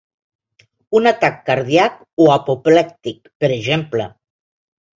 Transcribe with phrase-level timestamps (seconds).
[0.99, 4.13] Un atac cardíac o apoplèctic, per exemple.